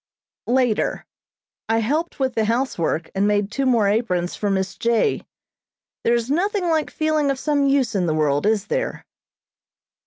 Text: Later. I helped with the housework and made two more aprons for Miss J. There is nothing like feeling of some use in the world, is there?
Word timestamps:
Later. 0.47 1.05
I 1.69 1.77
helped 1.77 2.19
with 2.19 2.33
the 2.33 2.45
housework 2.45 3.11
and 3.13 3.27
made 3.27 3.51
two 3.51 3.67
more 3.67 3.87
aprons 3.87 4.35
for 4.35 4.49
Miss 4.49 4.75
J. 4.75 5.21
There 6.03 6.15
is 6.15 6.31
nothing 6.31 6.69
like 6.69 6.89
feeling 6.89 7.29
of 7.29 7.37
some 7.37 7.67
use 7.67 7.93
in 7.93 8.07
the 8.07 8.15
world, 8.15 8.47
is 8.47 8.65
there? 8.65 9.05